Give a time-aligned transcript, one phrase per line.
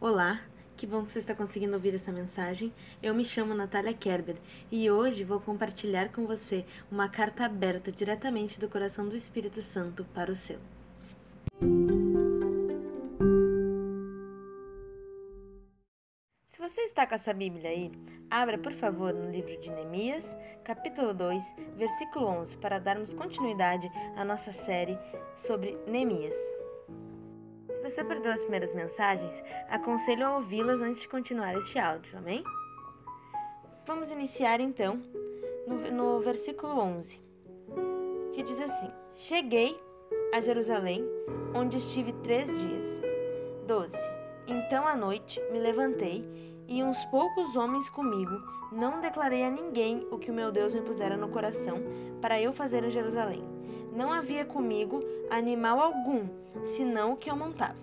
[0.00, 0.40] Olá,
[0.76, 2.72] que bom que você está conseguindo ouvir essa mensagem.
[3.02, 4.36] Eu me chamo Natália Kerber
[4.70, 10.04] e hoje vou compartilhar com você uma carta aberta diretamente do coração do Espírito Santo
[10.14, 10.60] para o seu.
[16.46, 17.90] Se você está com essa Bíblia aí,
[18.30, 20.24] abra por favor no livro de Neemias,
[20.62, 21.42] capítulo 2,
[21.76, 24.96] versículo 11, para darmos continuidade à nossa série
[25.36, 26.36] sobre Neemias.
[27.88, 32.44] Você perdeu as primeiras mensagens, aconselho a ouvi-las antes de continuar este áudio, amém?
[33.86, 35.00] Vamos iniciar então
[35.66, 37.18] no, no versículo 11,
[38.34, 39.80] que diz assim: Cheguei
[40.34, 41.02] a Jerusalém,
[41.54, 42.88] onde estive três dias.
[43.66, 43.96] 12.
[44.46, 46.22] Então à noite me levantei
[46.68, 48.38] e uns poucos homens comigo,
[48.70, 51.78] não declarei a ninguém o que o meu Deus me pusera no coração
[52.20, 53.42] para eu fazer em Jerusalém.
[53.92, 56.26] Não havia comigo animal algum,
[56.76, 57.76] senão o que eu montava.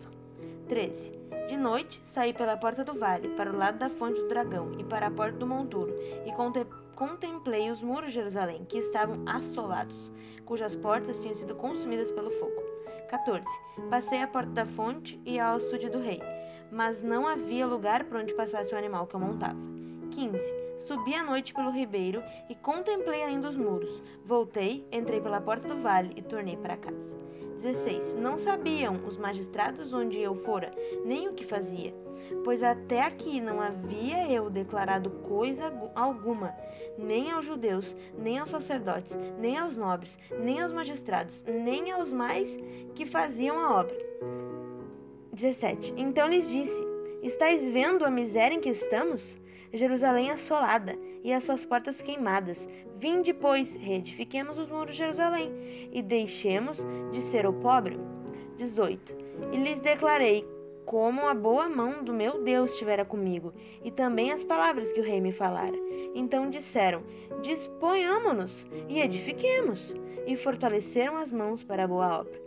[0.68, 1.12] 13.
[1.48, 4.84] De noite saí pela porta do vale, para o lado da fonte do dragão e
[4.84, 5.94] para a porta do monturo,
[6.26, 6.32] e
[6.96, 10.12] contemplei os muros de Jerusalém, que estavam assolados,
[10.46, 12.64] cujas portas tinham sido consumidas pelo fogo.
[13.10, 13.46] 14.
[13.90, 16.22] Passei a porta da fonte e ao açude do rei,
[16.72, 19.58] mas não havia lugar por onde passasse o animal que eu montava.
[20.12, 20.65] 15.
[20.78, 24.04] Subi à noite pelo ribeiro e contemplei ainda os muros.
[24.26, 27.16] Voltei, entrei pela porta do vale e tornei para casa.
[27.56, 28.16] 16.
[28.16, 30.72] Não sabiam os magistrados onde eu fora,
[31.04, 31.94] nem o que fazia,
[32.44, 36.54] pois até aqui não havia eu declarado coisa alguma,
[36.98, 42.56] nem aos judeus, nem aos sacerdotes, nem aos nobres, nem aos magistrados, nem aos mais
[42.94, 43.98] que faziam a obra.
[45.34, 45.94] 17.
[45.98, 46.84] Então lhes disse:
[47.24, 49.24] Estais vendo a miséria em que estamos?
[49.76, 52.68] Jerusalém assolada e as suas portas queimadas.
[52.96, 55.52] Vinde, pois, reedifiquemos os muros de Jerusalém
[55.92, 58.00] e deixemos de ser o pobre.
[58.58, 59.16] 18.
[59.52, 60.48] E lhes declarei
[60.86, 65.04] como a boa mão do meu Deus estivera comigo, e também as palavras que o
[65.04, 65.76] rei me falara.
[66.14, 67.04] Então disseram:
[67.42, 69.94] Disponhamo-nos e edifiquemos,
[70.26, 72.40] e fortaleceram as mãos para a boa obra.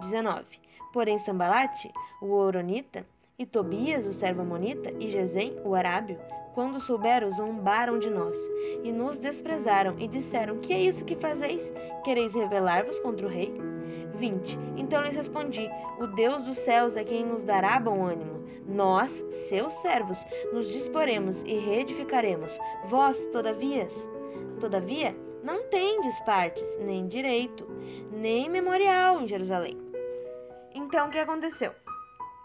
[0.00, 0.44] 19.
[0.92, 1.90] Porém, Sambalate,
[2.20, 3.06] o Oronita,
[3.38, 6.18] e Tobias, o servo Amonita, e Gesem, o Arábio,
[6.54, 8.38] quando souberam, zombaram de nós
[8.82, 11.62] e nos desprezaram e disseram: Que é isso que fazeis?
[12.04, 13.52] Quereis rebelar-vos contra o rei?
[14.14, 14.58] 20.
[14.76, 15.68] Então lhes respondi:
[15.98, 18.42] O Deus dos céus é quem nos dará bom ânimo.
[18.66, 19.10] Nós,
[19.48, 20.18] seus servos,
[20.52, 22.56] nos disporemos e reedificaremos.
[22.88, 23.88] Vós, todavia,
[24.60, 27.66] todavia, não tendes partes, nem direito,
[28.12, 29.76] nem memorial em Jerusalém.
[30.74, 31.72] Então, o que aconteceu?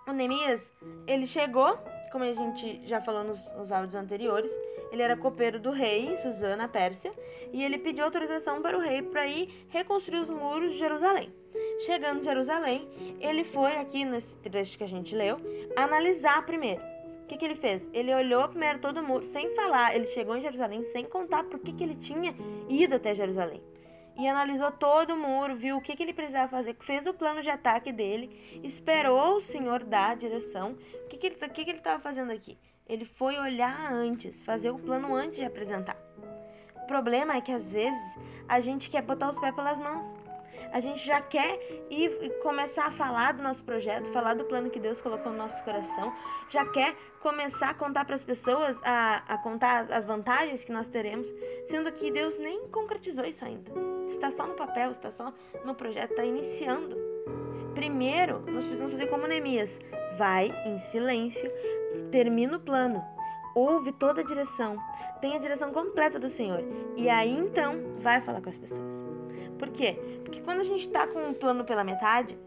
[0.08, 0.74] O Neemias,
[1.06, 1.78] ele chegou
[2.18, 4.52] como a gente já falou nos, nos áudios anteriores,
[4.92, 7.14] ele era copeiro do rei, Susana, Pérsia,
[7.54, 11.32] e ele pediu autorização para o rei para ir reconstruir os muros de Jerusalém.
[11.86, 12.88] Chegando em Jerusalém,
[13.20, 15.38] ele foi, aqui nesse trecho que a gente leu,
[15.76, 16.82] analisar primeiro.
[17.22, 17.88] O que, que ele fez?
[17.94, 19.96] Ele olhou primeiro todo o muro, sem falar.
[19.96, 22.34] Ele chegou em Jerusalém sem contar por que, que ele tinha
[22.68, 23.62] ido até Jerusalém
[24.18, 27.42] e analisou todo o muro, viu o que, que ele precisava fazer, fez o plano
[27.42, 30.76] de ataque dele, esperou o senhor dar a direção.
[31.06, 32.58] O que, que ele tá, que, que estava fazendo aqui?
[32.88, 35.98] Ele foi olhar antes, fazer o plano antes de apresentar.
[36.76, 38.16] O problema é que às vezes
[38.48, 40.08] a gente quer botar os pés pelas mãos.
[40.72, 44.80] A gente já quer ir começar a falar do nosso projeto, falar do plano que
[44.80, 46.14] Deus colocou no nosso coração,
[46.50, 50.88] já quer começar a contar para as pessoas, a, a contar as vantagens que nós
[50.88, 51.28] teremos,
[51.68, 53.97] sendo que Deus nem concretizou isso ainda.
[54.10, 56.96] Está só no papel, está só no projeto, está iniciando.
[57.74, 59.80] Primeiro, nós precisamos fazer como Neemias.
[60.18, 61.52] Vai em silêncio,
[62.12, 63.04] termina o plano,
[63.54, 64.78] ouve toda a direção,
[65.22, 66.64] tem a direção completa do Senhor.
[66.96, 69.02] E aí então vai falar com as pessoas.
[69.60, 70.00] Por quê?
[70.24, 72.38] Porque quando a gente está com um plano pela metade,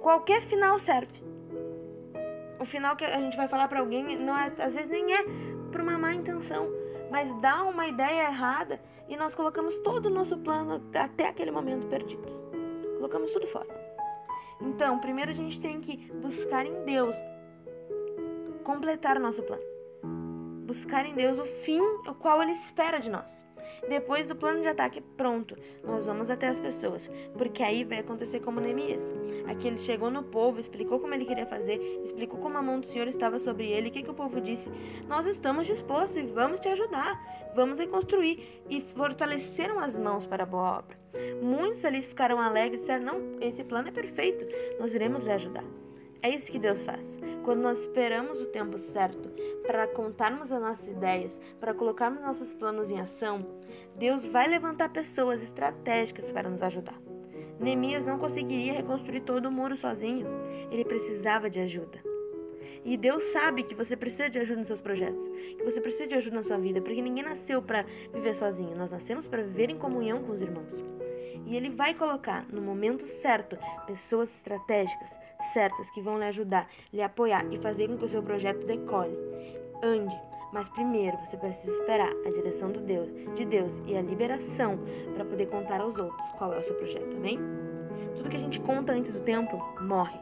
[0.00, 1.22] qualquer final serve.
[2.58, 5.24] O final que a gente vai falar para alguém, não é, às vezes nem é
[5.70, 6.68] por uma má intenção,
[7.10, 11.86] mas dá uma ideia errada e nós colocamos todo o nosso plano até aquele momento
[11.86, 12.28] perdido.
[12.96, 13.68] Colocamos tudo fora.
[14.60, 17.16] Então, primeiro a gente tem que buscar em Deus
[18.64, 19.62] completar o nosso plano.
[20.66, 23.47] Buscar em Deus o fim o qual Ele espera de nós.
[23.88, 28.40] Depois do plano de ataque pronto, nós vamos até as pessoas, porque aí vai acontecer
[28.40, 29.04] como Neemias.
[29.46, 32.86] Aqui ele chegou no povo, explicou como ele queria fazer, explicou como a mão do
[32.86, 33.88] Senhor estava sobre ele.
[33.88, 34.70] O que, que o povo disse?
[35.06, 38.62] Nós estamos dispostos e vamos te ajudar, vamos reconstruir.
[38.68, 40.98] E fortaleceram as mãos para a boa obra.
[41.40, 44.46] Muitos ali ficaram alegres e disseram: Não, esse plano é perfeito,
[44.78, 45.64] nós iremos lhe ajudar.
[46.20, 47.18] É isso que Deus faz.
[47.44, 49.30] Quando nós esperamos o tempo certo
[49.66, 53.46] para contarmos as nossas ideias, para colocarmos nossos planos em ação,
[53.96, 57.00] Deus vai levantar pessoas estratégicas para nos ajudar.
[57.60, 60.26] Neemias não conseguiria reconstruir todo o muro sozinho.
[60.70, 62.02] Ele precisava de ajuda.
[62.84, 65.22] E Deus sabe que você precisa de ajuda nos seus projetos,
[65.56, 68.90] que você precisa de ajuda na sua vida, porque ninguém nasceu para viver sozinho, nós
[68.90, 70.82] nascemos para viver em comunhão com os irmãos.
[71.48, 73.56] E Ele vai colocar no momento certo
[73.86, 75.18] pessoas estratégicas,
[75.54, 79.16] certas, que vão lhe ajudar, lhe apoiar e fazer com que o seu projeto decole.
[79.82, 80.14] Ande,
[80.52, 84.78] mas primeiro você precisa esperar a direção do Deus, de Deus e a liberação
[85.14, 87.38] para poder contar aos outros qual é o seu projeto, amém?
[88.14, 90.18] Tudo que a gente conta antes do tempo morre.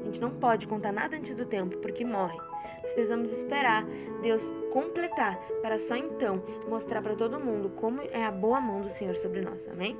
[0.00, 2.38] A gente não pode contar nada antes do tempo porque morre.
[2.82, 3.84] Nós precisamos esperar
[4.22, 8.90] Deus completar para só então mostrar para todo mundo como é a boa mão do
[8.90, 9.96] Senhor sobre nós, amém?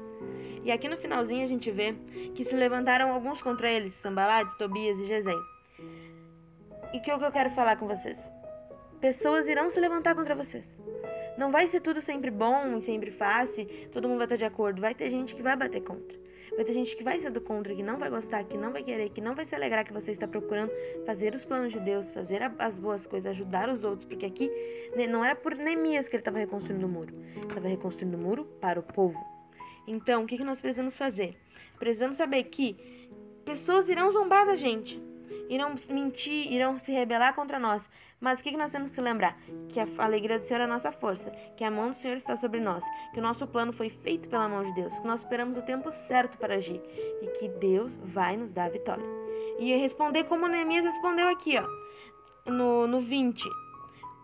[0.64, 1.94] E aqui no finalzinho a gente vê
[2.34, 5.38] que se levantaram alguns contra eles, Sambalade, Tobias e Gesem.
[6.92, 8.30] E que é o que eu quero falar com vocês?
[9.00, 10.78] Pessoas irão se levantar contra vocês.
[11.36, 14.80] Não vai ser tudo sempre bom e sempre fácil, todo mundo vai estar de acordo.
[14.80, 16.24] Vai ter gente que vai bater contra.
[16.54, 18.84] Vai ter gente que vai ser do contra, que não vai gostar, que não vai
[18.84, 20.70] querer, que não vai se alegrar que você está procurando
[21.04, 24.48] fazer os planos de Deus, fazer as boas coisas, ajudar os outros, porque aqui
[24.94, 27.12] né, não era por Neemias que ele estava reconstruindo o muro,
[27.48, 29.18] estava reconstruindo o muro para o povo.
[29.86, 31.36] Então, o que nós precisamos fazer?
[31.76, 32.76] Precisamos saber que
[33.44, 35.02] pessoas irão zombar da gente
[35.48, 37.88] irão mentir, irão se rebelar contra nós.
[38.20, 39.36] Mas o que nós temos que lembrar?
[39.68, 42.36] Que a alegria do Senhor é a nossa força, que a mão do Senhor está
[42.36, 45.56] sobre nós, que o nosso plano foi feito pela mão de Deus, que nós esperamos
[45.58, 46.80] o tempo certo para agir
[47.20, 49.04] e que Deus vai nos dar a vitória.
[49.58, 53.44] E responder como Neemias respondeu aqui, ó, no, no 20.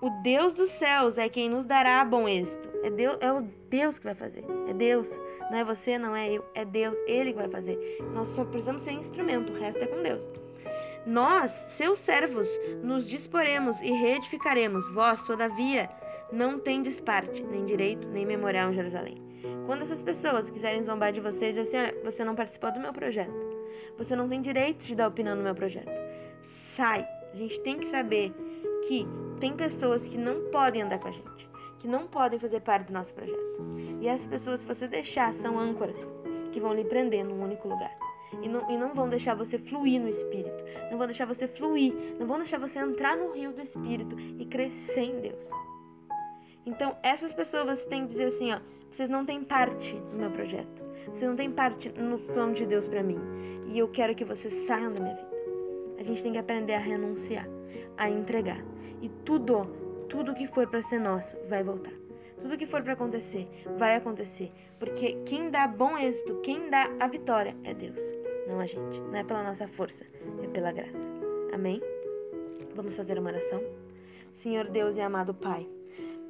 [0.01, 2.71] O Deus dos céus é quem nos dará bom êxito.
[2.83, 4.45] É, Deus, é o Deus que vai fazer.
[4.67, 5.11] É Deus.
[5.51, 6.45] Não é você, não é eu.
[6.55, 6.97] É Deus.
[7.07, 7.99] Ele que vai fazer.
[8.15, 9.53] Nós só precisamos ser instrumento.
[9.53, 10.23] O resto é com Deus.
[11.07, 12.49] Nós, seus servos,
[12.83, 14.89] nos disporemos e reedificaremos.
[14.93, 15.89] Vós, todavia,
[16.31, 19.17] não tendes parte, nem direito, nem memorial em Jerusalém.
[19.67, 23.33] Quando essas pessoas quiserem zombar de vocês, assim, você não participou do meu projeto.
[23.97, 25.91] Você não tem direito de dar opinião no meu projeto.
[26.43, 27.07] Sai.
[27.33, 28.35] A gente tem que saber
[28.87, 29.07] que
[29.39, 31.49] tem pessoas que não podem andar com a gente,
[31.79, 33.39] que não podem fazer parte do nosso projeto.
[34.01, 36.01] E essas pessoas, se você deixar, são âncoras
[36.51, 38.10] que vão lhe prender num único lugar
[38.43, 41.93] e não, e não vão deixar você fluir no Espírito, não vão deixar você fluir,
[42.19, 45.49] não vão deixar você entrar no rio do Espírito e crescer em Deus.
[46.65, 48.61] Então, essas pessoas têm que dizer assim, ó,
[48.91, 52.87] vocês não têm parte no meu projeto, vocês não têm parte no plano de Deus
[52.87, 53.19] para mim,
[53.73, 55.31] e eu quero que vocês saiam da minha vida.
[55.99, 57.47] A gente tem que aprender a renunciar,
[57.97, 58.65] a entregar,
[59.03, 59.67] e tudo,
[60.09, 61.93] tudo que for para ser nosso vai voltar.
[62.41, 64.51] Tudo que for para acontecer, vai acontecer.
[64.79, 68.01] Porque quem dá bom êxito, quem dá a vitória é Deus,
[68.51, 69.01] não a gente.
[69.01, 70.05] Não é pela nossa força,
[70.43, 71.09] é pela graça.
[71.53, 71.81] Amém?
[72.75, 73.63] Vamos fazer uma oração?
[74.33, 75.69] Senhor Deus e amado Pai,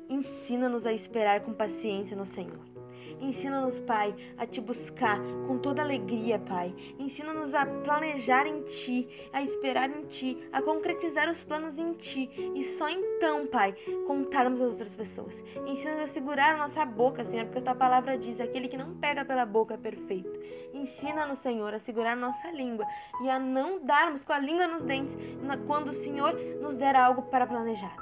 [0.08, 2.80] ensina-nos a esperar com paciência no Senhor.
[3.20, 6.75] Ensina-nos, Pai, a te buscar com toda alegria, Pai.
[6.99, 12.31] Ensina-nos a planejar em Ti, a esperar em Ti, a concretizar os planos em Ti
[12.55, 13.75] e só então, Pai,
[14.06, 15.43] contarmos às outras pessoas.
[15.67, 18.94] Ensina-nos a segurar a nossa boca, Senhor, porque a Tua palavra diz: aquele que não
[18.94, 20.31] pega pela boca é perfeito.
[20.73, 22.87] Ensina-nos, Senhor, a segurar a nossa língua
[23.23, 25.17] e a não darmos com a língua nos dentes
[25.67, 27.94] quando o Senhor nos der algo para planejar,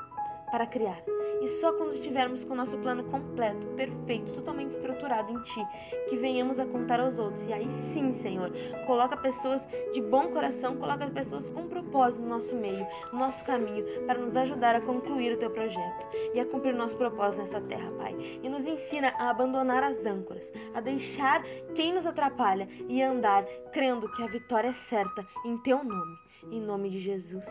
[0.51, 1.03] para criar.
[1.41, 5.67] E só quando estivermos com o nosso plano completo, perfeito, totalmente estruturado em Ti,
[6.09, 7.47] que venhamos a contar aos outros.
[7.47, 8.51] E aí sim, Senhor,
[8.87, 13.85] coloca pessoas de bom coração, coloca pessoas com propósito no nosso meio, no nosso caminho,
[14.05, 17.61] para nos ajudar a concluir o Teu projeto e a cumprir o nosso propósito nessa
[17.61, 18.17] terra, Pai.
[18.43, 21.43] E nos ensina a abandonar as âncoras, a deixar
[21.75, 26.19] quem nos atrapalha e andar crendo que a vitória é certa em Teu nome.
[26.51, 27.47] Em nome de Jesus,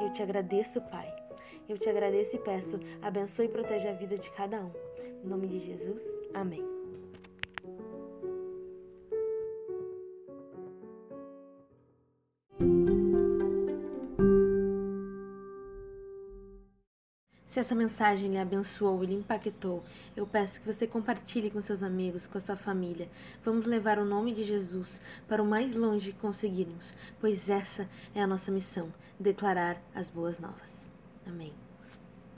[0.00, 1.23] eu te agradeço, Pai
[1.68, 4.70] eu te agradeço e peço, abençoe e proteja a vida de cada um.
[5.24, 6.74] Em nome de Jesus, amém.
[17.54, 19.84] Se essa mensagem lhe abençoou e lhe impactou,
[20.16, 23.08] eu peço que você compartilhe com seus amigos, com a sua família.
[23.44, 28.20] Vamos levar o nome de Jesus para o mais longe que conseguirmos, pois essa é
[28.20, 30.93] a nossa missão: declarar as boas novas.
[31.26, 31.63] Amém.